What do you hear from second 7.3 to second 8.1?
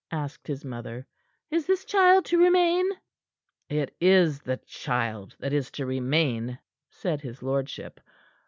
lordship.